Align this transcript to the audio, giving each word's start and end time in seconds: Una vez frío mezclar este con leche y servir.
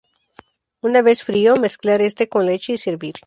Una 0.81 1.03
vez 1.03 1.23
frío 1.23 1.57
mezclar 1.57 2.01
este 2.01 2.27
con 2.27 2.47
leche 2.47 2.73
y 2.73 2.77
servir. 2.79 3.17